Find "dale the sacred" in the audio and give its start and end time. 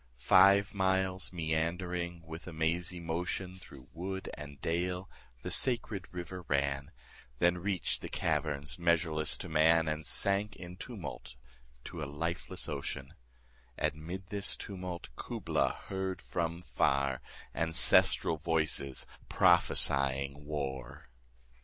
4.59-6.07